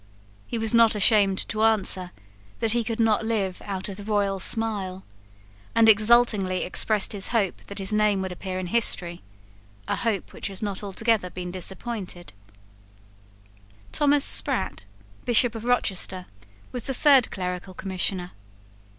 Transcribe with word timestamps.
He 0.47 0.57
was 0.57 0.73
not 0.73 0.95
ashamed 0.95 1.47
to 1.49 1.61
answer 1.61 2.09
that 2.57 2.71
he 2.71 2.83
could 2.83 2.99
not 2.99 3.23
live 3.23 3.61
out 3.65 3.87
of 3.87 3.97
the 3.97 4.03
royal 4.03 4.39
smile, 4.39 5.03
and 5.75 5.87
exultingly 5.87 6.63
expressed 6.63 7.11
his 7.13 7.27
hope 7.27 7.57
that 7.67 7.77
his 7.77 7.93
name 7.93 8.19
would 8.23 8.31
appear 8.31 8.57
in 8.57 8.65
history, 8.65 9.21
a 9.87 9.97
hope 9.97 10.33
which 10.33 10.47
has 10.47 10.63
not 10.63 10.79
been 10.79 10.85
altogether 10.87 11.29
disappointed. 11.29 12.33
Thomas 13.91 14.25
Sprat, 14.25 14.85
Bishop 15.23 15.53
of 15.53 15.65
Rochester, 15.65 16.25
was 16.71 16.87
the 16.87 16.95
third 16.95 17.29
clerical 17.29 17.75
Commissioner. 17.75 18.31